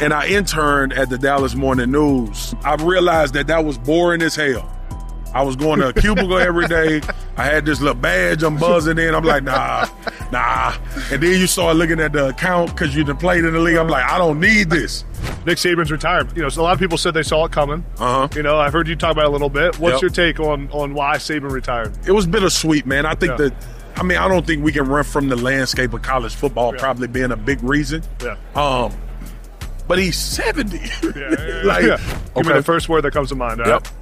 [0.00, 2.54] and I interned at the Dallas Morning News.
[2.62, 4.70] I realized that that was boring as hell.
[5.34, 7.00] I was going to a cubicle every day.
[7.36, 9.12] I had this little badge I'm buzzing in.
[9.12, 9.88] I'm like, nah,
[10.30, 10.76] nah.
[11.10, 13.76] And then you start looking at the account because you done played in the league.
[13.76, 15.04] I'm like, I don't need this.
[15.44, 16.34] Nick Saban's retired.
[16.36, 17.84] You know, so a lot of people said they saw it coming.
[17.98, 18.28] Uh huh.
[18.36, 19.80] You know, I've heard you talk about it a little bit.
[19.80, 20.02] What's Yep.
[20.02, 21.98] your take on on why Saban retired?
[22.06, 23.04] It was bittersweet, man.
[23.04, 23.48] I think Yeah.
[23.48, 26.72] that, I mean, I don't think we can run from the landscape of college football
[26.72, 26.78] Yeah.
[26.80, 28.04] probably being a big reason.
[28.22, 28.36] Yeah.
[28.54, 28.92] Um,
[29.88, 30.78] but he's 70.
[31.64, 31.96] like, yeah.
[32.36, 32.52] Give me okay.
[32.52, 33.60] the first word that comes to mind.
[33.64, 33.68] Yep.
[33.68, 33.92] right?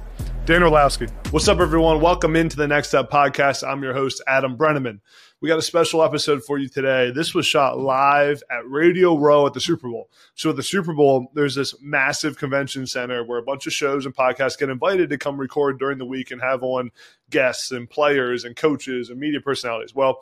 [0.45, 1.07] Dan Orlovsky.
[1.31, 2.01] What's up, everyone?
[2.01, 3.67] Welcome into the Next Up podcast.
[3.67, 4.99] I'm your host, Adam Breneman.
[5.39, 7.11] We got a special episode for you today.
[7.11, 10.09] This was shot live at Radio Row at the Super Bowl.
[10.35, 14.05] So at the Super Bowl, there's this massive convention center where a bunch of shows
[14.05, 16.91] and podcasts get invited to come record during the week and have on
[17.29, 19.93] guests and players and coaches and media personalities.
[19.93, 20.21] Well,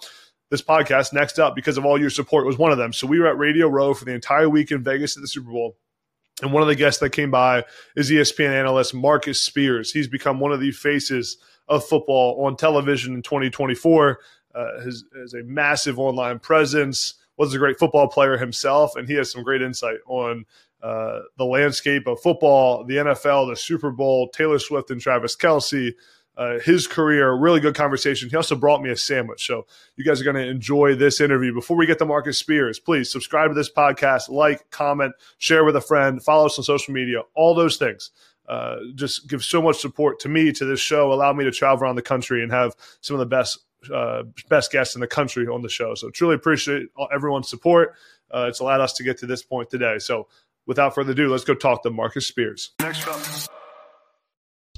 [0.55, 2.93] this podcast, Next Up, because of all your support, was one of them.
[2.93, 5.51] So we were at Radio Row for the entire week in Vegas at the Super
[5.51, 5.75] Bowl.
[6.41, 7.65] And one of the guests that came by
[7.97, 9.91] is ESPN analyst Marcus Spears.
[9.91, 14.20] He's become one of the faces of football on television in 2024.
[14.53, 17.15] Uh, has, has a massive online presence.
[17.37, 20.45] Was a great football player himself, and he has some great insight on
[20.81, 25.91] uh, the landscape of football, the NFL, the Super Bowl, Taylor Swift and Travis Kelce,
[26.37, 27.33] uh, his career.
[27.33, 28.29] Really good conversation.
[28.29, 31.53] He also brought me a sandwich, so you guys are going to enjoy this interview.
[31.53, 35.75] Before we get to Marcus Spears, please subscribe to this podcast, like, comment, share with
[35.75, 38.11] a friend, follow us on social media, all those things.
[38.47, 41.83] Uh, just give so much support to me, to this show, allow me to travel
[41.83, 43.59] around the country and have some of the best
[43.93, 45.93] uh, best guests in the country on the show.
[45.95, 47.93] So truly appreciate everyone's support.
[48.33, 49.99] Uh, it's allowed us to get to this point today.
[49.99, 50.27] So
[50.65, 52.71] without further ado, let's go talk to Marcus Spears.
[52.79, 53.54] Next up.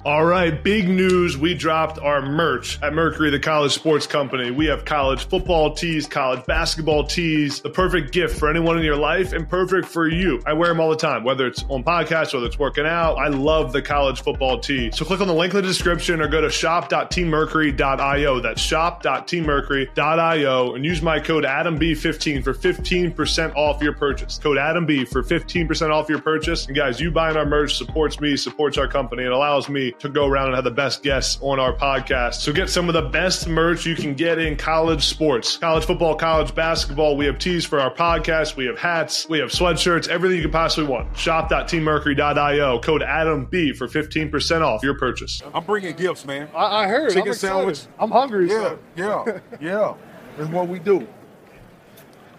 [0.04, 1.36] All right, big news.
[1.36, 4.52] We dropped our merch at Mercury, the college sports company.
[4.52, 8.96] We have college football tees, college basketball tees, the perfect gift for anyone in your
[8.96, 10.40] life and perfect for you.
[10.46, 13.16] I wear them all the time, whether it's on podcasts, whether it's working out.
[13.16, 14.92] I love the college football tee.
[14.92, 18.40] So click on the link in the description or go to shop.teammercury.io.
[18.40, 24.38] That's shop.teammercury.io and use my code AdamB15 for 15% off your purchase.
[24.38, 26.66] Code AdamB for 15% off your purchase.
[26.66, 30.08] And guys, you buying our merch supports me, supports our company, and allows me to
[30.08, 32.34] go around and have the best guests on our podcast.
[32.34, 36.14] So get some of the best merch you can get in college sports, college football,
[36.14, 37.16] college basketball.
[37.16, 38.56] We have tees for our podcast.
[38.56, 39.28] We have hats.
[39.28, 41.16] We have sweatshirts, everything you can possibly want.
[41.16, 42.80] Shop.teammercury.io.
[42.80, 45.42] Code AdamB for 15% off your purchase.
[45.54, 46.48] I'm bringing gifts, man.
[46.54, 47.12] I, I heard.
[47.12, 47.82] Chicken sandwich.
[47.98, 48.48] I'm hungry.
[48.48, 49.94] Yeah, yeah, yeah.
[50.36, 51.06] That's what we do.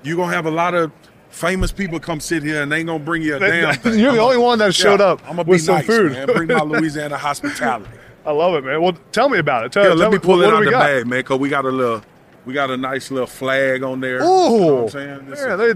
[0.03, 0.91] You're going to have a lot of
[1.29, 3.93] famous people come sit here and they ain't to bring you a damn thing.
[3.99, 5.85] You're the I'm only a- one that showed yeah, up I'm with be some nice,
[5.85, 6.11] food.
[6.11, 6.27] man.
[6.27, 7.89] Bring my Louisiana hospitality.
[8.25, 8.81] I love it, man.
[8.81, 9.71] Well, tell me about it.
[9.71, 10.79] Tell, Yeah, tell let me pull what, it out the got?
[10.79, 12.01] bag, man, because we got a little,
[12.45, 14.15] we got a nice little flag on there.
[14.15, 15.25] You know Ooh, I'm saying?
[15.29, 15.73] This is- they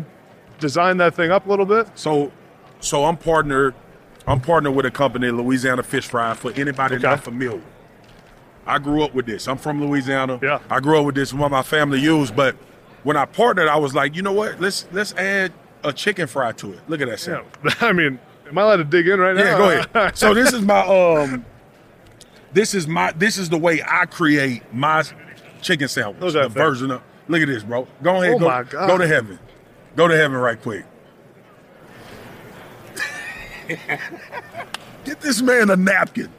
[0.60, 1.88] designed that thing up a little bit.
[1.96, 2.32] So,
[2.80, 3.74] so I'm partnered.
[4.28, 6.34] I'm partnered with a company, Louisiana Fish Fry.
[6.34, 7.04] For anybody Okay.
[7.04, 7.62] not familiar,
[8.66, 9.48] I grew up with this.
[9.48, 10.40] I'm from Louisiana.
[10.42, 10.60] Yeah.
[10.70, 11.34] I grew up with this.
[11.34, 12.56] What my family used, but
[13.04, 14.60] when I partnered, I was like, you know what?
[14.60, 15.54] Let's let's add
[15.84, 16.80] a chicken fry to it.
[16.88, 17.28] Look at that.
[17.28, 17.48] Yeah, sound.
[17.82, 19.44] I mean, am I allowed to dig in right now?
[19.44, 20.18] Yeah, go ahead.
[20.18, 21.46] So this is my um,
[22.54, 25.04] this is my this is the way I create my
[25.62, 26.20] chicken sandwich.
[26.20, 27.02] Those the version of.
[27.30, 27.88] Look at this, bro.
[28.02, 28.36] Go ahead.
[28.36, 28.88] Oh go, my God.
[28.88, 29.40] go to heaven.
[29.96, 30.86] Go to heaven right quick.
[35.06, 36.30] Get this man a napkin.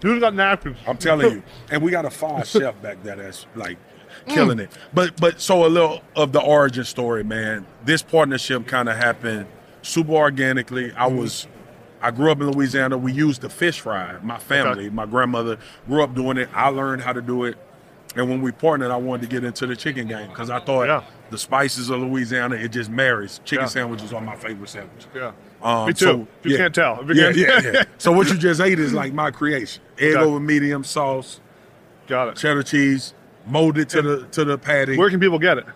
[0.00, 0.78] Who's got napkins?
[0.86, 1.42] I'm telling you.
[1.70, 3.78] And we got a fire chef back there that's like
[4.26, 4.70] killing it.
[4.94, 7.66] But but so a little of the origin story, man.
[7.84, 9.46] This partnership kind of happened
[9.82, 10.92] super organically.
[10.92, 11.46] I was
[12.00, 12.98] I grew up in Louisiana.
[12.98, 14.16] We used the fish fry.
[14.22, 16.48] My family, my grandmother grew up doing it.
[16.54, 17.56] I learned how to do it.
[18.14, 20.86] And when we partnered, I wanted to get into the chicken game because I thought
[20.88, 21.02] Yeah.
[21.30, 23.40] the spices of Louisiana, it just marries.
[23.44, 23.68] Chicken Yeah.
[23.68, 25.06] sandwiches are my favorite sandwich.
[25.14, 25.30] Yeah.
[25.62, 26.04] Um, Me too.
[26.04, 26.56] so- If you yeah.
[26.58, 27.04] can't tell.
[27.06, 27.82] You Yeah, can't- yeah, yeah.
[27.98, 29.82] So what you just ate is like my creation.
[29.98, 30.22] Egg Okay.
[30.24, 31.40] over medium sauce,
[32.06, 32.36] Got it.
[32.36, 33.14] cheddar cheese,
[33.46, 34.96] molded to the to the patty.
[34.96, 35.66] Where can people get it?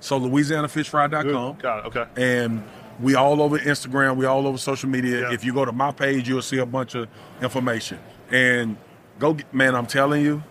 [0.00, 1.56] So LouisianaFishFry.com.
[1.58, 1.86] Got it.
[1.96, 2.04] Okay.
[2.16, 2.64] And
[3.00, 5.22] we all over Instagram, we all over social media.
[5.22, 5.32] Yeah.
[5.32, 7.08] If you go to my page, you'll see a bunch of
[7.42, 7.98] information.
[8.30, 8.76] And
[9.18, 10.42] go get, man, I'm telling you,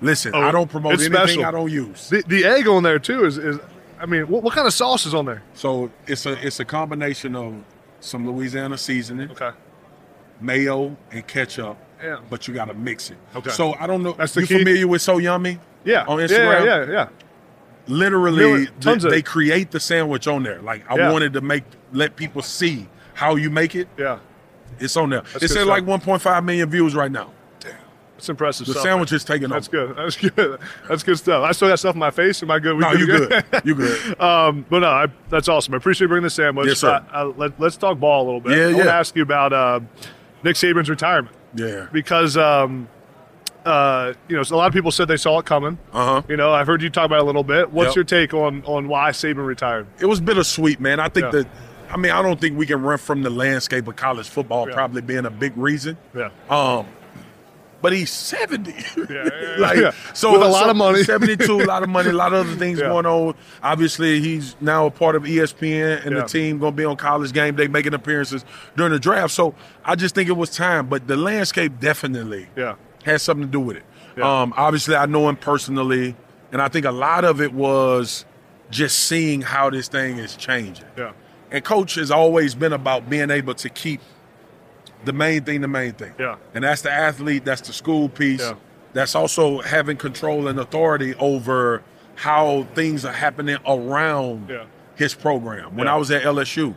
[0.00, 1.44] listen, Oh, I don't promote anything special.
[1.44, 2.08] I don't use.
[2.08, 3.58] The, the egg on there too is, is
[4.00, 5.42] I mean, what, what kind of sauce is on there?
[5.54, 7.54] So it's a it's a combination of
[8.00, 9.50] some Louisiana seasoning, Okay.
[10.40, 11.76] mayo, and ketchup.
[12.02, 12.18] Yeah.
[12.28, 13.16] But you gotta mix it.
[13.36, 13.50] Okay.
[13.50, 14.12] So I don't know.
[14.12, 14.58] That's the you key?
[14.58, 15.58] familiar with So Yummy?
[15.84, 16.04] Yeah.
[16.06, 16.64] On Instagram?
[16.64, 16.84] Yeah.
[16.84, 16.90] Yeah.
[16.90, 17.08] yeah.
[17.86, 18.66] literally Really?
[18.66, 20.60] th- Tons of- they create the sandwich on there.
[20.62, 21.12] Like I Yeah.
[21.12, 23.88] wanted to make let people see how you make it.
[23.98, 24.18] Yeah.
[24.78, 25.22] It's on there.
[25.32, 27.30] That's It's at like 1.5 million views right now.
[27.60, 27.74] That's
[28.16, 28.84] That's impressive The stuff.
[28.84, 29.68] sandwich is taking off.
[29.68, 29.86] That's over.
[29.88, 29.96] good.
[29.96, 30.60] That's good.
[30.88, 31.44] That's good stuff.
[31.44, 32.42] I still got stuff in my face.
[32.42, 32.76] Am I good?
[32.76, 33.44] We No, you good.
[33.64, 34.20] You good.
[34.20, 35.74] Um, but no, I, that's awesome.
[35.74, 36.68] I appreciate you bringing the sandwich.
[36.68, 37.04] Yes, sir.
[37.12, 38.56] Uh, uh, let, us talk ball a little bit.
[38.56, 39.80] Yeah, I want to ask you about uh,
[40.44, 41.86] Nick Saban's retirement Yeah.
[41.92, 42.88] because um,
[43.64, 45.78] uh, you know so a lot of people said they saw it coming.
[45.92, 46.22] Uh huh.
[46.28, 47.70] You know, I've heard you talk about it a little bit.
[47.72, 47.96] What's Yep.
[47.96, 49.86] your take on on why Saban retired?
[50.00, 50.98] It was bittersweet, man.
[51.00, 51.42] I think Yeah.
[51.42, 51.46] that.
[51.90, 54.74] I mean, I don't think we can run from the landscape of college football Yeah.
[54.74, 55.98] probably being a big reason.
[56.16, 56.30] Yeah.
[56.48, 56.86] Um,
[57.82, 58.72] but he's 70.
[58.96, 59.56] Yeah, yeah, yeah.
[59.58, 59.90] like, Yeah.
[60.14, 61.02] so With a lot so of money.
[61.02, 62.86] 72, a lot of money, a lot of other things Yeah.
[62.88, 63.34] going on.
[63.62, 66.22] Obviously, he's now a part of ESPN and Yeah.
[66.22, 68.44] the team going to be on college game day making appearances
[68.76, 69.34] during the draft.
[69.34, 70.86] So I just think it was time.
[70.86, 72.74] But the landscape definitely Yeah.
[73.04, 73.84] has something to do with it.
[74.16, 74.42] Yeah.
[74.42, 76.14] Um, obviously, I know him personally,
[76.52, 78.24] and I think a lot of it was
[78.70, 80.86] just seeing how this thing is changing.
[80.96, 81.12] Yeah.
[81.50, 84.00] And coach has always been about being able to keep
[85.04, 86.12] the main thing the main thing.
[86.18, 86.36] Yeah.
[86.54, 88.40] And that's the athlete, that's the school piece.
[88.40, 88.54] Yeah.
[88.92, 91.82] That's also having control and authority over
[92.14, 94.64] how things are happening around Yeah.
[94.96, 95.76] his program.
[95.76, 95.94] When Yeah.
[95.94, 96.74] I was at LSU.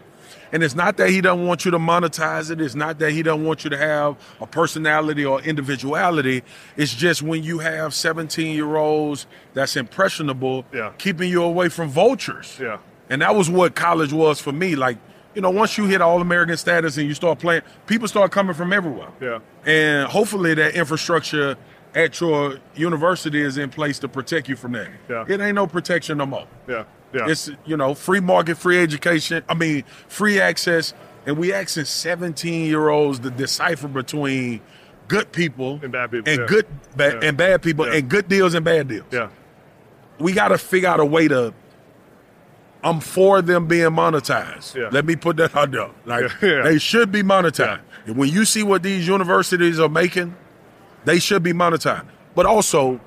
[0.51, 2.61] And it's not that he doesn't want you to monetize it.
[2.61, 6.43] It's not that he doesn't want you to have a personality or individuality.
[6.77, 10.91] It's just when you have 17 year olds that's impressionable, Yeah.
[10.97, 12.57] keeping you away from vultures.
[12.61, 12.77] Yeah.
[13.09, 14.75] And that was what college was for me.
[14.75, 14.97] Like,
[15.35, 18.53] you know, once you hit All American status and you start playing, people start coming
[18.55, 19.09] from everywhere.
[19.21, 19.39] Yeah.
[19.65, 21.57] And hopefully that infrastructure
[21.93, 24.89] at your university is in place to protect you from that.
[25.09, 25.25] Yeah.
[25.27, 26.47] It ain't no protection no more.
[26.67, 26.85] Yeah.
[27.13, 27.29] Yeah.
[27.29, 29.43] It's, you know, free market, free education.
[29.47, 30.93] I mean, free access.
[31.25, 34.61] And we asking 17 year olds to decipher between
[35.07, 36.47] good people And bad people, and yeah.
[36.47, 37.27] good ba- Yeah.
[37.29, 37.93] and bad people Yeah.
[37.95, 39.29] and good deals and bad deals yeah.
[40.19, 41.53] we got to figure out a way to.
[42.85, 44.75] I'm for them being monetized.
[44.75, 44.89] Yeah.
[44.91, 45.89] Let me put that out there.
[46.05, 46.61] Like Yeah, yeah.
[46.63, 47.81] they should be monetized.
[48.05, 50.35] And when you see what these universities are making,
[51.03, 52.05] they should be monetized.
[52.35, 52.99] But also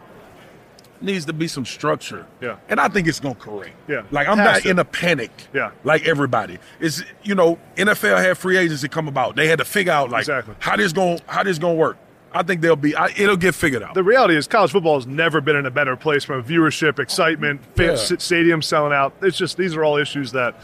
[1.00, 2.26] needs to be some structure.
[2.40, 2.56] Yeah.
[2.68, 3.76] And I think it's gonna correct.
[3.86, 4.02] Yeah.
[4.10, 4.70] Like I'm Has not to.
[4.70, 5.30] in a panic.
[5.54, 5.70] Yeah.
[5.84, 6.58] Like everybody.
[6.80, 9.36] It's you know, NFL had free agency come about.
[9.36, 10.56] They had to figure out like Exactly.
[10.58, 11.96] how this going how this gonna work.
[12.32, 13.94] I think they'll be I, it'll get figured out.
[13.94, 17.60] the reality is college football has never been in a better place from viewership, excitement,
[17.76, 17.92] Yeah.
[17.92, 19.14] s- stadium selling out.
[19.22, 20.54] It's just these are all issues that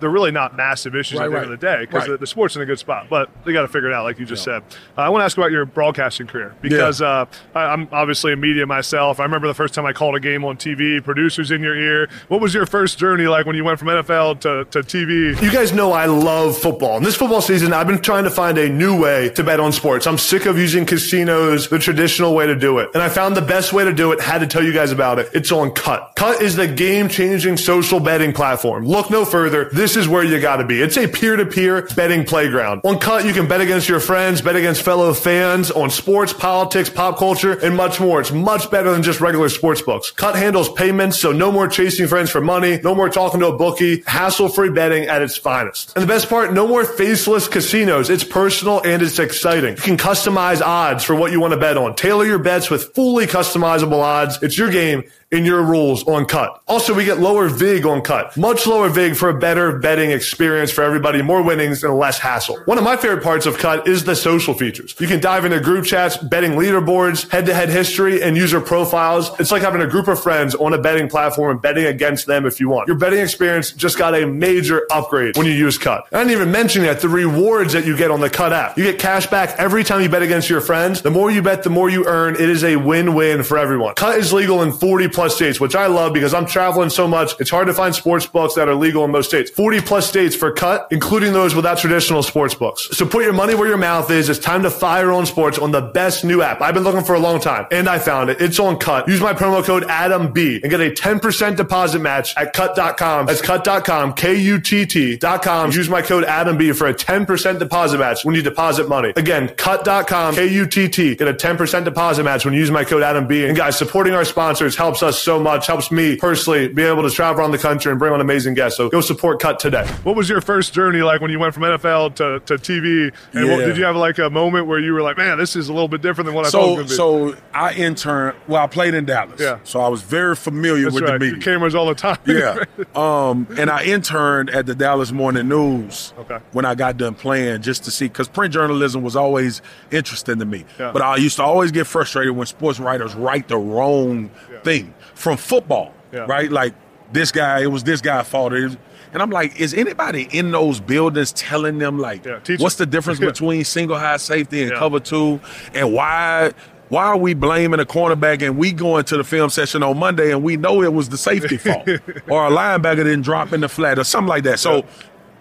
[0.00, 1.44] they're really not massive issues Right, at the right.
[1.44, 2.10] end of the day because Right.
[2.12, 3.06] the, the sport's in a good spot.
[3.08, 4.62] But they got to figure it out, like you just said.
[4.96, 8.36] Uh, I want to ask about your broadcasting career because uh, I, I'm obviously a
[8.36, 9.20] media myself.
[9.20, 12.08] I remember the first time I called a game on TV, producers in your ear.
[12.28, 15.40] What was your first journey like when you went from NFL to, to TV?
[15.42, 16.96] You guys know I love football.
[16.96, 19.72] And this football season, I've been trying to find a new way to bet on
[19.72, 20.06] sports.
[20.06, 22.90] I'm sick of using casinos, the traditional way to do it.
[22.94, 25.18] And I found the best way to do it, had to tell you guys about
[25.18, 25.28] it.
[25.34, 26.14] It's on Kutt.
[26.16, 28.86] Kutt is the game changing social betting platform.
[28.86, 29.68] Look no further.
[29.72, 30.80] This is where you gotta be.
[30.80, 32.80] It's a peer to peer betting playground.
[32.84, 36.88] On Kutt, you can bet against your friends, bet against fellow fans on sports, politics,
[36.88, 38.20] pop culture, and much more.
[38.20, 40.10] It's much better than just regular sports books.
[40.10, 43.56] Kutt handles payments, so no more chasing friends for money, no more talking to a
[43.56, 45.92] bookie, hassle free betting at its finest.
[45.94, 48.08] And the best part, no more faceless casinos.
[48.08, 49.76] It's personal and it's exciting.
[49.76, 51.94] You can customize odds for what you want to bet on.
[51.94, 54.42] Tailor your bets with fully customizable odds.
[54.42, 55.04] It's your game
[55.34, 56.60] in your rules on Kutt.
[56.68, 58.36] Also, we get lower VIG on Kutt.
[58.36, 59.38] Much lower VIG for a
[59.78, 62.58] betting experience for everybody, more winnings and less hassle.
[62.64, 64.94] One of my favorite parts of Kutt is the social features.
[64.98, 69.38] You can dive into group chats, betting leaderboards, head to head history and user profiles.
[69.40, 72.46] It's like having a group of friends on a betting platform and betting against them
[72.46, 72.88] if you want.
[72.88, 76.04] Your betting experience just got a major upgrade when you use Kutt.
[76.12, 78.76] I didn't even mention yet the rewards that you get on the Kutt app.
[78.78, 81.02] You get cash back every time you bet against your friends.
[81.02, 82.34] The more you bet, the more you earn.
[82.34, 83.94] It is a win-win for everyone.
[83.94, 87.32] Kutt is legal in 40 plus states, which I love because I'm traveling so much.
[87.40, 89.50] It's hard to find sports books that are legal in most states.
[89.64, 92.86] 40 plus states for Kutt, including those without traditional sports books.
[92.92, 94.28] So put your money where your mouth is.
[94.28, 96.60] It's time to fire on sports on the best new app.
[96.60, 98.42] I've been looking for a long time and I found it.
[98.42, 99.08] It's on Kutt.
[99.08, 103.24] Use my promo code ADAMB and get a 10% deposit match at kutt.com.
[103.24, 105.70] That's kutt.com, K-U-T-T.com.
[105.72, 109.14] Use my code ADAMB for a 10% deposit match when you deposit money.
[109.16, 111.14] Again, kutt.com, K-U-T-T.
[111.14, 113.48] Get a 10% deposit match when you use my code ADAMB.
[113.48, 117.10] And guys, supporting our sponsors helps us so much, helps me personally be able to
[117.10, 118.76] travel around the country and bring on amazing guests.
[118.76, 119.86] So go support Kutt today.
[120.02, 123.12] What was your first journey like when you went from NFL to, to TV?
[123.32, 125.68] And what, did you have like a moment where you were like, man, this is
[125.68, 127.42] a little bit different than what I thought it was So, going to be?
[127.42, 128.36] so I interned.
[128.48, 129.40] Well, I played in Dallas.
[129.40, 129.58] Yeah.
[129.64, 131.18] So I was very familiar That's with right.
[131.20, 131.40] the media.
[131.42, 132.18] Cameras all the time.
[132.26, 132.64] yeah.
[132.94, 136.38] Um, and I interned at the Dallas Morning News Okay.
[136.52, 140.44] when I got done playing just to see, because print journalism was always interesting to
[140.44, 140.64] me.
[140.78, 140.92] Yeah.
[140.92, 144.30] But I used to always get frustrated when sports writers write the wrong
[144.62, 146.20] thing from football, Yeah.
[146.28, 146.50] right?
[146.50, 146.74] Like
[147.12, 148.52] this guy, it was this guy's fault.
[148.52, 148.76] It was-
[149.14, 153.20] and I'm like, is anybody in those buildings telling them like, Yeah, what's the difference
[153.20, 153.26] Yeah.
[153.30, 154.78] between single high safety and Yeah.
[154.78, 155.40] cover two,
[155.72, 156.52] and why
[156.90, 160.30] Why are we blaming a cornerback and we go into the film session on Monday
[160.32, 161.88] and we know it was the safety fault
[162.28, 164.58] or a linebacker didn't drop in the flat or something like that?
[164.60, 164.84] So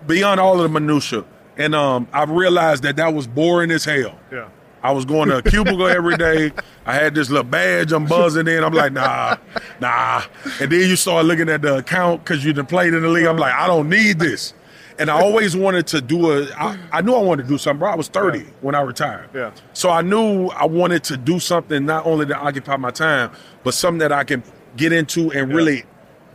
[0.08, 1.26] beyond all of the minutia,
[1.58, 4.18] and um, I realized that that was boring as hell.
[4.32, 4.48] Yeah.
[4.84, 6.52] I was going to a cubicle every day.
[6.86, 8.64] I had this little badge I'm buzzing in.
[8.64, 9.38] I'm like, nah,
[9.80, 10.24] nah.
[10.60, 13.26] And then you start looking at the account because you done played in the league.
[13.26, 14.54] I'm like, I don't need this.
[15.00, 16.48] And I always wanted to do a.
[16.56, 17.90] I, I knew I wanted to do something, bro.
[17.92, 18.46] I was 30 Yeah.
[18.62, 19.30] when I retired.
[19.34, 19.52] Yeah.
[19.74, 23.32] So I knew I wanted to do something not only to occupy my time,
[23.64, 24.44] but something that I can
[24.76, 25.56] get into and Yeah.
[25.56, 25.84] really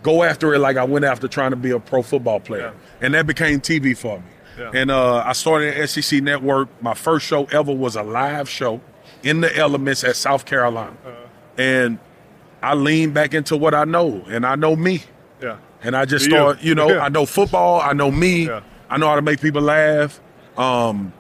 [0.02, 2.72] go after it like I went after trying to be a pro football player.
[2.74, 3.04] Yeah.
[3.06, 4.24] And that became TV for me.
[4.58, 4.70] Yeah.
[4.74, 6.68] And uh, I started at SEC Network.
[6.82, 8.80] My first show ever was a live show
[9.22, 10.96] in the elements at South Carolina.
[11.06, 11.12] Uh-huh.
[11.58, 11.98] And
[12.62, 15.02] I leaned back into what I know, and I know me.
[15.42, 15.58] Yeah.
[15.82, 16.32] And I just You.
[16.32, 17.04] start, you know, Yeah.
[17.04, 18.60] I know football, I know me, Yeah.
[18.90, 20.20] I know how to make people laugh,
[20.56, 21.12] um,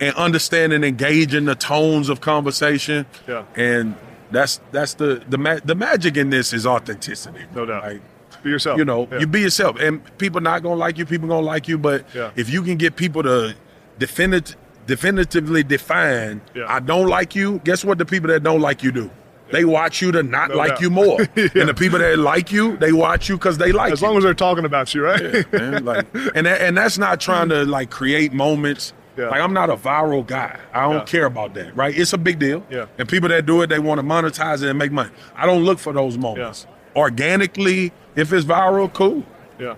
[0.00, 3.06] and understand and engage in the tones of conversation.
[3.26, 3.42] Yeah.
[3.56, 3.96] And
[4.30, 7.40] that's that's the the ma- the magic in this is authenticity.
[7.54, 7.82] No doubt.
[7.82, 8.02] Like,
[8.42, 8.78] Be yourself.
[8.78, 9.18] you know, Yeah.
[9.20, 11.06] you be yourself, and people not gonna like you.
[11.06, 12.30] People gonna like you, but Yeah.
[12.36, 13.54] if you can get people to
[13.98, 14.54] definit-
[14.86, 16.64] definitively define, Yeah.
[16.68, 17.60] I don't like you.
[17.64, 17.98] Guess what?
[17.98, 19.10] The people that don't like you do.
[19.50, 20.80] They watch you to not No like doubt.
[20.82, 23.92] you more, and the people that like you, they watch you because they like you.
[23.94, 24.06] as you.
[24.08, 25.50] long as they're talking about you, right?
[25.52, 25.84] man.
[25.86, 28.92] Like, and that, and that's not trying to like create moments.
[29.16, 29.28] Yeah.
[29.30, 30.56] Like I'm not a viral guy.
[30.72, 31.04] I don't Yeah.
[31.04, 31.74] care about that.
[31.74, 31.96] Right?
[31.98, 32.62] It's a big deal.
[32.70, 32.84] Yeah.
[32.98, 35.10] And people that do it, they want to monetize it and make money.
[35.34, 36.66] I don't look for those moments.
[36.94, 39.24] Organically, if it's viral, cool.
[39.58, 39.76] yeah.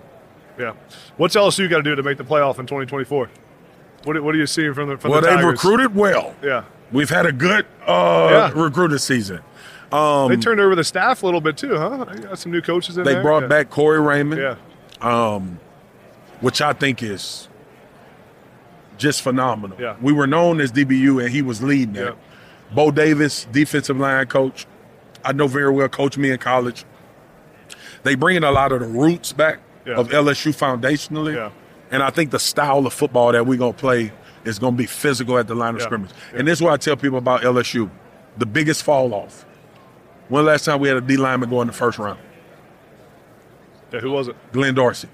[0.59, 0.73] Yeah.
[1.17, 3.29] What's LSU got to do to make the playoff in 2024?
[4.03, 6.35] What, do- what are you seeing from the from Well, the they've recruited well.
[6.43, 6.63] Yeah.
[6.91, 8.61] We've had a good uh, Yeah.
[8.61, 9.39] recruiting season.
[9.91, 12.05] Um, They turned over the staff a little bit too, huh?
[12.05, 13.21] They got some new coaches in they there.
[13.23, 13.47] brought yeah.
[13.47, 15.39] back Corey Raymond, Yeah.
[16.41, 17.47] which I think is
[18.97, 19.77] just phenomenal.
[19.79, 19.95] Yeah.
[20.01, 21.95] We were known as DBU, and he was leading.
[21.95, 22.11] Yeah.
[22.73, 24.65] Bo Davis, defensive line coach,
[25.25, 26.85] I know very well, coached me in college.
[28.03, 29.95] They bringing a lot of the roots back Yeah.
[29.95, 31.49] of LSU foundationally, Yeah.
[31.91, 34.11] and I think the style of football that we're gonna play
[34.43, 35.85] is gonna be physical at the line of Yeah.
[35.85, 36.11] scrimmage.
[36.33, 37.89] And this is what I tell people about LSU:
[38.37, 39.45] the biggest fall off.
[40.29, 42.19] When last time we had a D lineman go in the first round?
[43.91, 43.99] Yeah.
[43.99, 44.35] Who was it?
[44.51, 45.09] Glenn Dorsey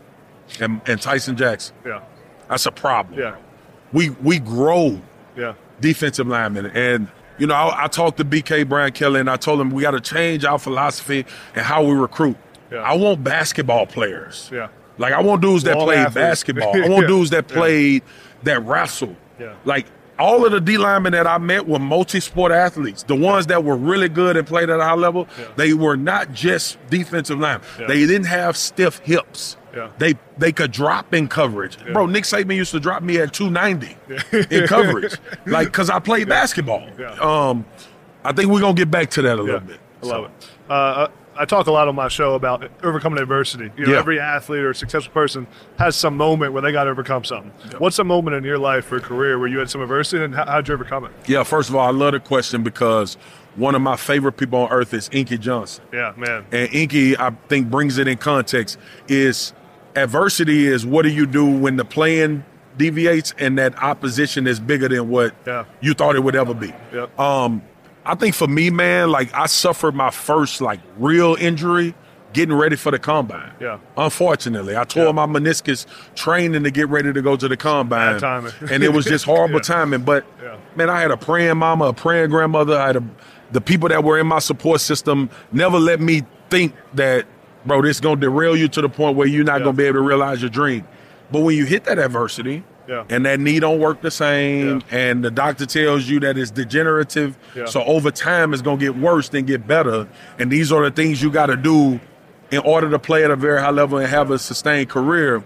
[0.59, 1.75] and, and Tyson Jackson.
[1.85, 2.01] Yeah.
[2.49, 3.19] That's a problem.
[3.19, 3.35] Yeah.
[3.91, 5.01] We we grow
[5.35, 5.53] Yeah.
[5.81, 6.67] defensive linemen.
[6.67, 9.81] And, you know, I, I talked to BK Brian Kelly and I told him we
[9.81, 11.25] got to change our philosophy
[11.55, 12.37] and how we recruit.
[12.71, 12.79] Yeah.
[12.79, 14.49] I want basketball players.
[14.53, 14.67] Yeah.
[14.97, 16.15] Like, I want dudes that Long played athletes.
[16.15, 16.75] basketball.
[16.75, 17.07] I want Yeah.
[17.07, 17.55] dudes that Yeah.
[17.57, 18.03] played,
[18.43, 19.15] that wrestled.
[19.39, 19.53] Yeah.
[19.65, 19.85] Like,
[20.19, 23.03] all of the D linemen that I met were multi sport athletes.
[23.03, 25.45] The ones that were really good and played at a high level, Yeah.
[25.55, 27.67] they were not just defensive linemen.
[27.79, 27.85] Yeah.
[27.87, 29.57] They didn't have stiff hips.
[29.75, 29.89] Yeah.
[29.99, 31.77] They they could drop in coverage.
[31.85, 31.93] Yeah.
[31.93, 33.95] Bro, Nick Saban used to drop me at 290
[34.49, 35.15] in coverage.
[35.45, 36.87] Like, because I played basketball.
[36.99, 37.11] Yeah.
[37.21, 37.65] Um,
[38.25, 39.43] I think we're going to get back to that a Yeah.
[39.43, 39.79] little bit.
[40.01, 40.31] I love it.
[40.69, 41.07] Uh,
[41.39, 43.71] I talk a lot on my show about overcoming adversity.
[43.77, 43.99] You know, Yeah.
[43.99, 47.51] every athlete or successful person has some moment where they got to overcome something.
[47.77, 50.45] What's a moment in your life or career where you had some adversity, and how,
[50.45, 51.11] how'd you overcome it?
[51.27, 53.15] Yeah, first of all, I love the question because
[53.55, 55.83] one of my favorite people on earth is Inky Johnson.
[55.93, 56.45] Yeah, man.
[56.51, 58.77] and Inky, I think, brings it in context.
[59.07, 59.53] Is
[59.95, 62.45] adversity is what do you do when the plan
[62.77, 65.63] deviates and that opposition is bigger than what Yeah.
[65.81, 66.71] you thought it would ever be.
[66.93, 67.19] Yep.
[67.19, 67.63] Um,
[68.07, 71.93] I think for me, man, like I suffered my first like real injury
[72.33, 73.51] getting ready for the combine.
[73.59, 73.79] Yeah.
[73.97, 75.11] Unfortunately, I tore Yeah.
[75.11, 75.85] my meniscus
[76.15, 78.23] training to get ready to go to the combine,
[78.71, 79.61] and it was just horrible Yeah.
[79.61, 80.01] timing.
[80.01, 80.55] But Yeah.
[80.75, 82.77] man, I had a praying mama, a praying grandmother.
[82.77, 83.03] I had a,
[83.51, 87.25] the people that were in my support system never let me think that,
[87.65, 89.99] bro, this is gonna derail you to the point where you're not gonna be able
[89.99, 90.87] to realize your dream.
[91.31, 93.03] But when you hit that adversity, Yeah.
[93.09, 97.37] and that knee don't work the same, and the doctor tells you that it's degenerative,
[97.55, 97.65] Yeah.
[97.65, 100.07] so over time it's gonna get worse than get better.
[100.39, 101.99] And these are the things you got to do
[102.49, 105.43] in order to play at a very high level and have a sustained career.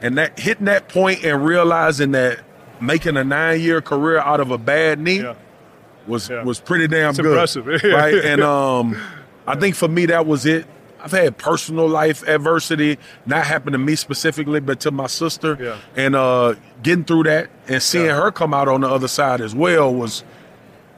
[0.00, 2.40] And that hitting that point and realizing that
[2.80, 5.34] making a nine year career out of a bad knee Yeah.
[6.06, 6.42] was Yeah.
[6.44, 7.66] was pretty damn It's good, impressive.
[7.84, 8.14] right?
[8.24, 8.96] And um,
[9.46, 10.64] I think for me that was it.
[11.02, 15.76] I've had personal life adversity, not happen to me specifically, but to my sister, Yeah.
[15.96, 18.20] and uh, getting through that and seeing Yeah.
[18.22, 20.22] her come out on the other side as well was.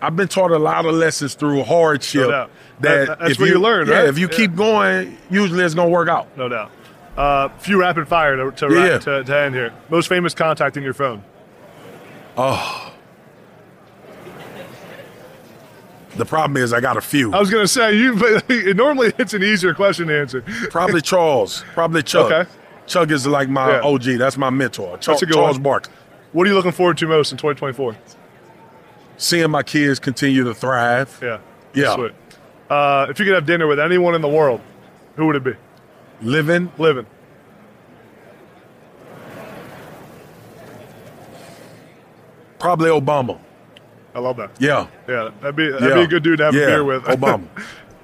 [0.04, 2.22] I've been taught a lot of lessons through hardship.
[2.22, 2.50] No doubt.
[2.80, 4.04] that That- that's if where you learn, Yeah, right?
[4.08, 4.36] if you Yeah.
[4.36, 6.26] keep going, usually it's gonna work out.
[6.36, 6.72] No doubt.
[7.16, 8.98] Uh, few rapid fire to, to, Yeah.
[8.98, 9.72] to, to end here.
[9.90, 11.22] Most famous contact in your phone.
[16.16, 17.32] The problem is I got a few.
[17.32, 20.42] I was going to say you, but normally it's an easier question to answer.
[20.70, 21.64] Probably Charles.
[21.72, 22.30] Probably Chuck.
[22.30, 22.50] Okay.
[22.86, 23.80] Chuck is like my Yeah.
[23.82, 24.02] OG.
[24.18, 24.98] That's my mentor.
[24.98, 25.62] Char- That's a good Charles one.
[25.62, 25.94] Barkley.
[26.32, 27.96] What are you looking forward to most in 2024?
[29.18, 31.16] seeing my kids continue to thrive.
[31.22, 31.38] Yeah.
[31.74, 32.08] Yeah.
[32.68, 34.60] Uh, if you could have dinner with anyone in the world,
[35.14, 35.52] who would it be?
[36.22, 37.06] Living, Living.
[42.58, 43.38] probably Obama.
[44.14, 44.50] I love that.
[44.58, 44.86] Yeah.
[45.08, 45.94] Yeah, that'd be that'd yeah.
[45.94, 46.62] be a good dude to have yeah.
[46.62, 47.04] a beer with.
[47.04, 47.48] Obama.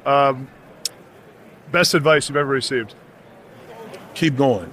[1.73, 2.95] Best advice you've ever received.
[4.15, 4.73] Keep going.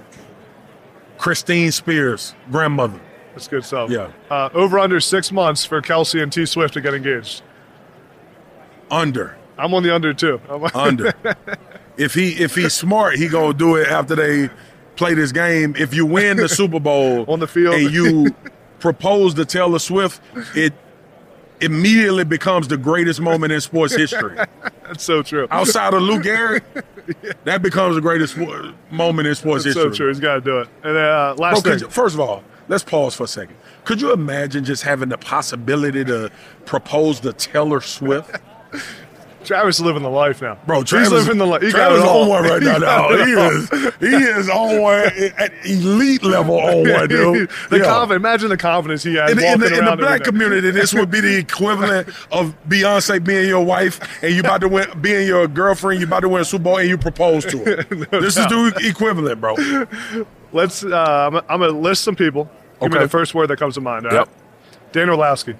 [1.18, 3.00] Christine Spears, grandmother.
[3.32, 3.90] That's good stuff.
[3.90, 4.10] Yeah.
[4.30, 7.42] Uh, over under six months for Kelce and T Swift to get engaged.
[8.90, 9.36] Under.
[9.58, 10.40] I'm on the under too.
[10.50, 11.12] I'm Under.
[11.96, 14.50] if he if he's smart, he gonna do it after they
[14.96, 15.74] play this game.
[15.78, 17.74] If you win the Super Bowl On the field.
[17.74, 18.34] and you
[18.78, 20.20] propose to Taylor Swift,
[20.54, 20.72] it
[21.60, 24.36] immediately becomes the greatest moment in sports history.
[24.84, 25.48] That's so true.
[25.50, 26.62] Outside of Lou Gehrig,
[27.44, 28.36] that becomes the greatest
[28.90, 29.92] moment in sports That's history.
[29.92, 30.08] so true.
[30.08, 30.68] He's got to do it.
[30.82, 31.78] And then, uh, last thing.
[31.78, 33.56] you- first of all, let's pause for a second.
[33.84, 36.30] Could you imagine just having the possibility to
[36.64, 38.30] propose to Taylor Swift?
[39.46, 40.58] Travis is living the life now.
[40.66, 41.62] Bro, Travis, he's living the life.
[41.62, 42.22] He got Travis all.
[42.24, 42.74] on one right now.
[42.74, 43.12] He got dog.
[43.20, 44.98] it He is, he is on one
[45.38, 47.48] at elite level on one, dude.
[47.70, 47.84] the Yeah.
[47.84, 48.20] confidence.
[48.20, 51.10] Imagine the confidence he has In, the- in the, in the black community, this would
[51.10, 55.46] be the equivalent of Beyonce being your wife and you about to win, being your
[55.48, 57.82] girlfriend, you about to win a Super Bowl and you propose to her.
[58.20, 59.54] this is the equivalent, bro.
[60.52, 60.84] Let's.
[60.84, 62.50] Uh, I'm, I'm gonna list some people.
[62.80, 64.06] Give me the first word that comes to mind.
[64.06, 64.26] all Yep.
[64.28, 64.92] right?
[64.92, 65.54] Dan Orlovsky.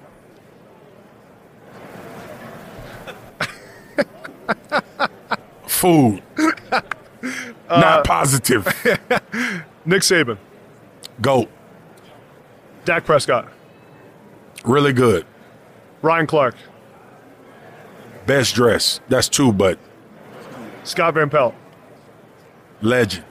[5.66, 6.22] Food.
[6.70, 6.80] Uh,
[7.68, 8.64] Not positive.
[9.84, 10.38] Nick Saban.
[11.20, 11.48] Goat.
[12.84, 13.48] Dak Prescott.
[14.64, 15.26] Really good.
[16.02, 16.54] Ryan Clark.
[18.26, 19.00] Best dress.
[19.08, 19.78] That's two, but
[20.84, 21.54] Scott Van Pelt.
[22.82, 23.24] legend.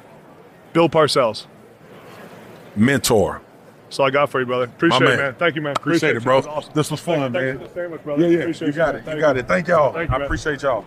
[0.73, 1.45] Bill Parcells.
[2.75, 3.41] Mentor.
[3.85, 4.65] That's all I got for you, brother.
[4.65, 5.17] Appreciate it, man.
[5.17, 5.35] man.
[5.35, 5.75] Thank you, man.
[5.77, 6.41] Appreciate it, bro.
[6.41, 6.73] That was awesome.
[6.73, 7.59] This was fun, Thank man.
[7.61, 8.21] you very much, brother.
[8.23, 8.39] Yeah, yeah.
[8.39, 9.05] Appreciate You got it.
[9.05, 9.47] Thank You got it.
[9.47, 9.93] Thank y'all.
[9.93, 10.25] Thank you, I man.
[10.25, 10.83] appreciate y'all.